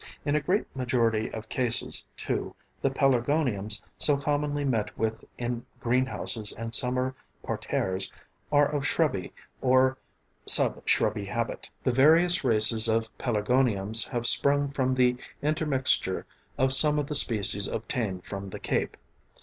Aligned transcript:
In 0.25 0.35
a 0.35 0.41
great 0.41 0.65
majority 0.75 1.31
of 1.31 1.47
cases 1.47 2.03
too, 2.17 2.55
the 2.81 2.89
pelargoniums 2.89 3.83
so 3.99 4.17
commonly 4.17 4.65
met 4.65 4.97
with 4.97 5.23
in 5.37 5.63
greenhouses 5.79 6.51
and 6.53 6.73
summer 6.73 7.13
parterres 7.43 8.11
are 8.51 8.65
of 8.67 8.83
shrubby 8.83 9.31
or 9.61 9.99
sub 10.47 10.81
shrubby 10.87 11.25
habit. 11.25 11.69
The 11.83 11.91
various 11.93 12.43
races 12.43 12.87
of 12.87 13.15
pelargoniums 13.19 14.07
have 14.07 14.25
sprung 14.25 14.71
from 14.71 14.95
the 14.95 15.17
intermixture 15.43 16.25
of 16.57 16.73
some 16.73 16.97
of 16.97 17.05
the 17.05 17.13
species 17.13 17.67
obtained 17.67 18.25
from 18.25 18.49
the 18.49 18.59
Cape. 18.59 18.97